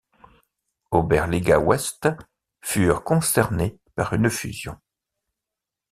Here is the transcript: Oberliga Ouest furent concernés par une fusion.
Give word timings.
Oberliga 0.89 1.59
Ouest 1.59 2.09
furent 2.63 3.03
concernés 3.03 3.77
par 3.93 4.13
une 4.13 4.31
fusion. 4.31 4.79